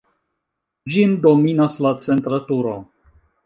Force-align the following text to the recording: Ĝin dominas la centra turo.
Ĝin 0.95 1.13
dominas 1.27 1.79
la 1.87 1.95
centra 2.09 2.43
turo. 2.51 2.77